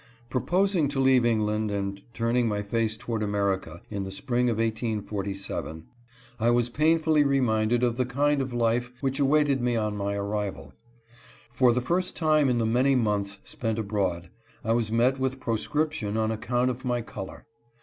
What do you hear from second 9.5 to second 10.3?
me on my